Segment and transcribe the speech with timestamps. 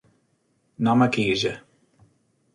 [0.79, 1.53] Namme kieze.